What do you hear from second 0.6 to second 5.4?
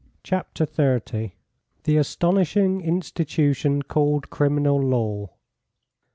XXX. THE ASTONISHING INSTITUTION CALLED CRIMINAL LAW.